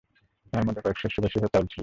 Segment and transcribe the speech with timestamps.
[0.53, 1.79] তাহার মধ্যে কয়েক সের সুবাসিত চাউল ছিল।